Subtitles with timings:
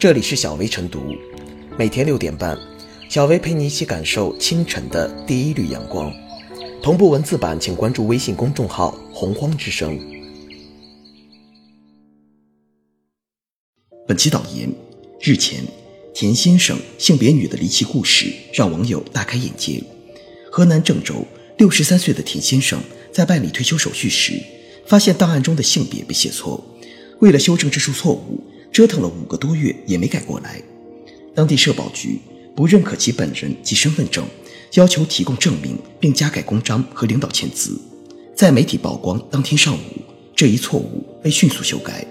[0.00, 1.14] 这里是小薇晨读，
[1.78, 2.58] 每天六点半，
[3.10, 6.10] 小薇陪你一起感受清晨的第一缕阳光。
[6.82, 10.00] 同步文字版，请关注微信公众号“洪荒之声”。
[14.08, 14.72] 本期导言：
[15.20, 15.62] 日前，
[16.14, 19.84] 田先生性别女的离奇故事让网友大开眼界。
[20.50, 21.26] 河南郑州
[21.58, 22.80] 六十三岁的田先生
[23.12, 24.42] 在办理退休手续时，
[24.86, 26.64] 发现档案中的性别被写错，
[27.18, 28.42] 为了修正这处错误，
[28.72, 30.62] 折腾了五个多月也没改过来。
[31.34, 32.18] 当地社保局
[32.54, 34.24] 不认可其本人及身份证，
[34.74, 37.80] 要求提供证明并加盖公章和领导签字。
[38.34, 39.78] 在媒体曝光当天上午，
[40.34, 42.06] 这一错误被迅速修改。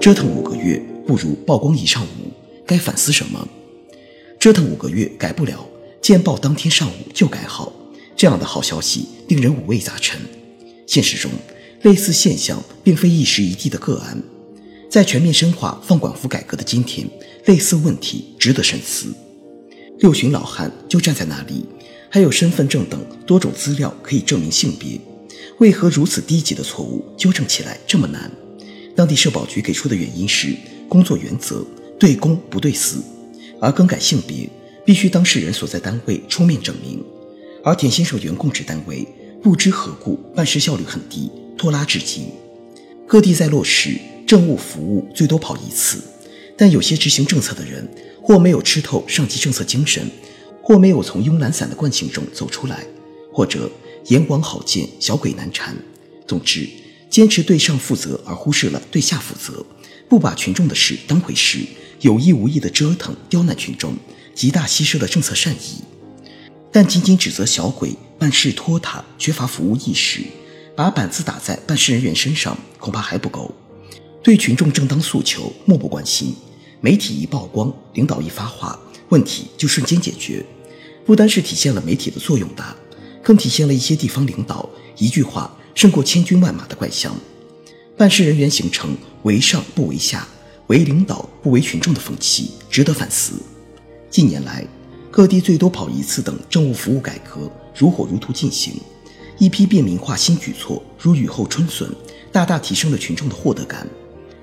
[0.00, 2.32] 折腾五个月不如曝光一上午，
[2.66, 3.46] 该反思什么？
[4.40, 5.64] 折腾五个月改不了，
[6.02, 7.72] 见报当天上午就改好，
[8.16, 10.20] 这样的好消息令人五味杂陈。
[10.84, 11.30] 现实中，
[11.82, 14.20] 类似现象并非一时一地的个案，
[14.90, 17.08] 在全面深化放管服改革的今天，
[17.46, 19.14] 类似问题值得深思。
[20.00, 21.64] 六旬老汉就站在那里，
[22.10, 25.00] 还有身份证等多种资料可以证明性别，
[25.58, 28.28] 为何如此低级的错误纠正起来这么难？
[28.96, 30.56] 当地社保局给出的原因是
[30.88, 31.64] 工作原则
[31.96, 33.00] 对公不对私，
[33.60, 34.50] 而更改性别
[34.84, 37.02] 必须当事人所在单位出面证明，
[37.62, 39.06] 而田先生原供职单位
[39.42, 42.26] 不知何故办事效率很低，拖拉至今。
[43.06, 46.02] 各地在落实政务服务最多跑一次，
[46.56, 47.88] 但有些执行政策的人
[48.20, 50.10] 或没有吃透上级政策精神，
[50.62, 52.84] 或没有从慵懒散的惯性中走出来，
[53.32, 53.70] 或者
[54.06, 55.76] 阎王好见小鬼难缠。
[56.26, 56.68] 总之。
[57.10, 59.62] 坚持对上负责而忽视了对下负责，
[60.08, 61.58] 不把群众的事当回事，
[62.00, 63.94] 有意无意的折腾刁难群众，
[64.34, 65.82] 极大稀释了政策善意。
[66.70, 70.22] 但仅仅指责小鬼办事拖沓、缺乏服务意识，
[70.74, 73.54] 把板子打在办事人员身上，恐怕还不够。
[74.22, 76.34] 对群众正当诉求漠不关心，
[76.80, 78.78] 媒体一曝光，领导一发话，
[79.08, 80.44] 问题就瞬间解决，
[81.04, 82.74] 不单是体现了媒体的作用大，
[83.22, 85.54] 更体现了一些地方领导一句话。
[85.74, 87.16] 胜过千军万马的怪象，
[87.96, 90.28] 办事人员形成为上不为下、
[90.66, 93.40] 为领导不为群众的风气，值得反思。
[94.12, 94.62] 近年来，
[95.10, 98.74] 各地最多跑一次等政务服务改革如火如荼进行，
[99.38, 101.88] 一批便民化新举措如雨后春笋，
[102.30, 103.86] 大大提升了群众的获得感。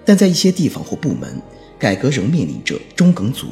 [0.04, 1.40] 但在一些地方或部门，
[1.78, 3.46] 改革仍面临着中梗阻。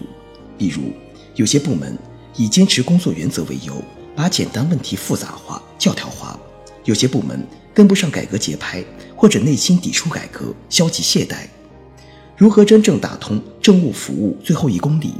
[0.58, 0.92] 比如，
[1.36, 1.96] 有些部门
[2.36, 3.80] 以坚持工作原则为由，
[4.16, 6.36] 把简单问题复杂化、教条化；
[6.84, 7.48] 有些部门。
[7.76, 8.84] 跟不上改革节拍，
[9.16, 11.46] 或者内心抵触改革、消极懈怠，
[12.36, 15.14] 如何真正打通政务服务最后一公里，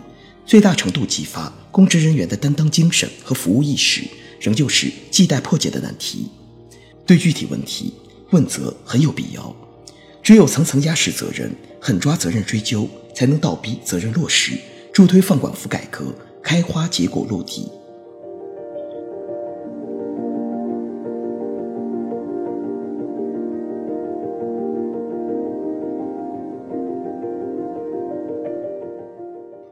[0.48, 4.02] 最大程度激发公职人员的担当精神和服务意识，
[4.40, 6.30] 仍旧是亟待破解的难题。
[7.06, 7.94] 对具体问题
[8.30, 9.54] 问责很有必要，
[10.24, 14.58] 只有层层压实责任，狠抓责任追究，才能倒逼责任落实，
[14.94, 17.70] 助推放管服改革开花结果落地。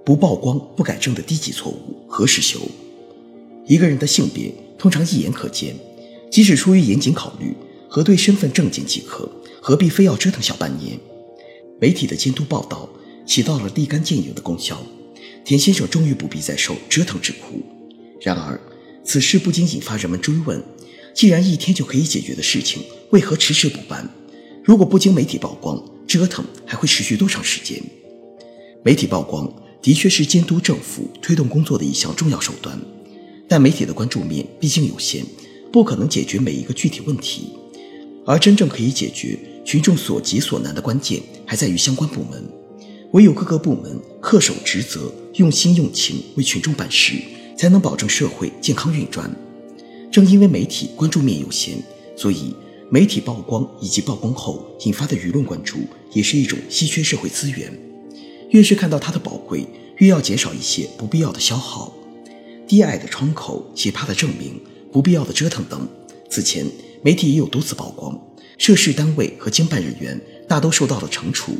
[0.05, 2.59] 不曝光、不改正的低级错误何时修？
[3.65, 5.75] 一个人的性别通常一眼可见，
[6.29, 7.55] 即使出于严谨考虑，
[7.89, 9.27] 核对身份证件即可，
[9.59, 10.99] 何必非要折腾小半年？
[11.81, 12.87] 媒体的监督报道
[13.25, 14.77] 起到了立竿见影的功效，
[15.43, 17.63] 田先生终于不必再受折腾之苦。
[18.21, 18.61] 然而，
[19.03, 20.63] 此事不禁引发人们追问：
[21.15, 24.07] 既然一天就可以解决的事情，为何迟迟不办？
[24.63, 27.81] 如果不经媒体曝光，折腾还会持续多长时间？
[28.83, 29.51] 媒体曝光。
[29.85, 32.75] 的确是监督政府推动工作的一项重要手段，
[33.47, 35.23] 但媒体的关注面毕竟有限，
[35.71, 37.51] 不可能解决每一个具体问题。
[38.25, 42.43] 而真正可以解决群众所急所难的关键，还在于相关部门。
[43.11, 47.21] 唯有各个部门恪守职责，用心用情为群众办事，
[47.55, 49.29] 才能保证社会健康运转。
[50.11, 51.77] 正因为媒体关注面有限，
[52.17, 52.55] 所以
[52.89, 55.77] 媒体曝光以及曝光后引发的舆论关注，
[56.11, 57.71] 也是一种稀缺社会资源。
[58.51, 59.65] 越是看到它的宝贵，
[59.97, 61.93] 越要减少一些不必要的消耗。
[62.67, 64.59] 低矮的窗口、奇葩的证明、
[64.91, 65.87] 不必要的折腾等，
[66.29, 66.65] 此前
[67.03, 68.19] 媒体也有多次曝光。
[68.57, 71.57] 涉事单位和经办人员大都受到了惩处，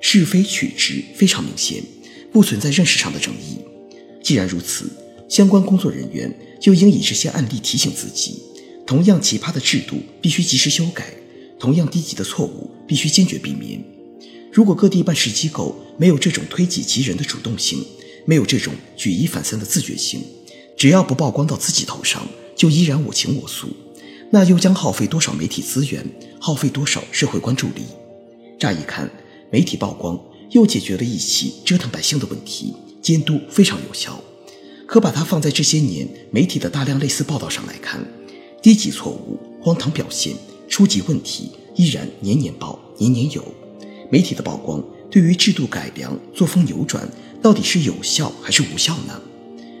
[0.00, 1.82] 是非曲直非常明显，
[2.32, 3.58] 不存在认识上的争议。
[4.22, 4.90] 既然如此，
[5.28, 8.42] 相关工作人员就应以这些案例提醒自己：
[8.86, 11.12] 同样奇葩的制度必须及时修改，
[11.58, 13.84] 同样低级的错误必须坚决避免。
[14.56, 17.84] 如果各地办事机构没有这种推己及人的主动性，
[18.24, 20.24] 没有这种举一反三的自觉性，
[20.78, 22.26] 只要不曝光到自己头上，
[22.56, 23.68] 就依然我行我素，
[24.30, 26.02] 那又将耗费多少媒体资源，
[26.40, 27.82] 耗费多少社会关注力？
[28.58, 29.10] 乍一看，
[29.52, 30.18] 媒体曝光
[30.52, 34.18] 又解决了一起折腾百姓的问题，监督非常有效。
[34.86, 38.02] 可把它放在这些年媒体的大量类似报道上来看，
[38.62, 40.34] 低级错误、荒唐表现、
[40.66, 43.44] 初级问题依然年年报、年年有。
[44.10, 47.08] 媒体的曝光对于制度改良、作风扭转，
[47.42, 49.20] 到底是有效还是无效呢？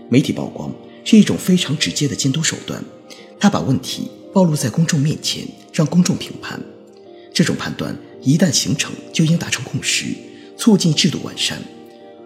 [0.08, 0.72] 媒体曝光
[1.04, 2.82] 是一种非常直接的监督手段，
[3.38, 6.60] 它把问题暴露在公众面前，让公众评判。
[7.32, 10.06] 这种判断一旦形成，就应达成共识，
[10.56, 11.62] 促进制度完善。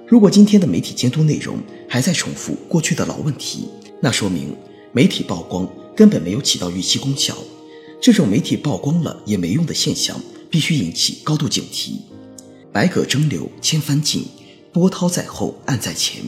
[0.07, 1.59] 如果今天的媒体监督内容
[1.89, 3.69] 还在重复过去的老问题，
[4.01, 4.57] 那说明
[4.93, 7.37] 媒体曝光根本没有起到预期功效。
[8.01, 10.21] 这种媒体曝光了也没用的现象，
[10.51, 11.93] 必须引起高度警惕。
[12.73, 14.25] 百舸争流，千帆尽；
[14.73, 16.23] 波涛在后，岸在前。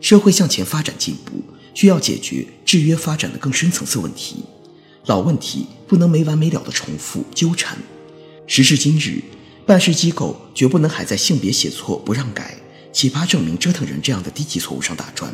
[0.00, 1.42] 社会向前发展进步，
[1.74, 4.36] 需要解决制约发展的更深层次问题。
[5.06, 7.78] 老问题不能没完没了的重复纠缠。
[8.46, 9.22] 时至今日，
[9.66, 12.56] 办事机构绝不能还在性别写错不让改。
[12.92, 15.32] 奇葩证明折腾人这样的低级错误上打转。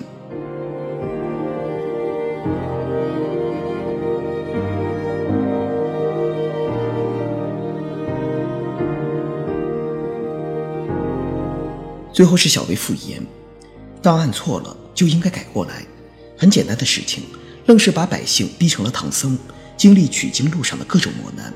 [12.17, 13.23] 最后是小薇复言，
[14.01, 15.85] 档案错了就应该改过来。
[16.35, 17.25] 很简单的事情，
[17.67, 19.39] 愣是把百姓逼成了唐僧，
[19.77, 21.53] 经历取经路上的各种磨难。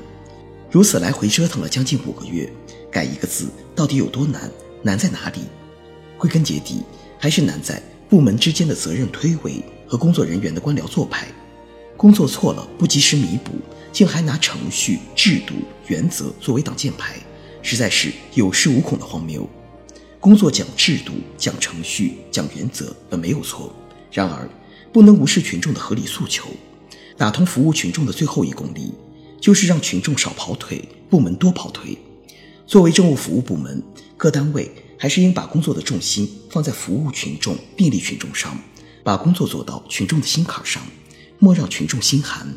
[0.69, 2.47] 如此来回折腾了将近五个月，
[2.91, 4.51] 改一个字到底有多难？
[4.83, 5.39] 难在哪里？
[6.15, 6.83] 归根结底，
[7.17, 11.25] 还是难在部门之间的责任推诿和工作人员的官僚做派。
[11.97, 13.53] 工作错了不及时弥补，
[13.91, 15.55] 竟还拿程序、制度、
[15.87, 17.15] 原则作为挡箭牌，
[17.63, 19.49] 实在是有恃无恐的荒谬。
[20.21, 23.73] 工作讲制度、讲程序、讲原则本没有错，
[24.11, 24.47] 然而
[24.93, 26.47] 不能无视群众的合理诉求。
[27.17, 28.93] 打通服务群众的最后一公里，
[29.41, 31.97] 就是让群众少跑腿，部门多跑腿。
[32.67, 33.83] 作为政务服务部门，
[34.15, 34.71] 各单位。
[35.01, 38.55] 还是应把工作的重心放在服务群众、便利群众上，
[39.03, 40.79] 把工作做到群众的心坎上，
[41.39, 42.47] 莫让群众心寒。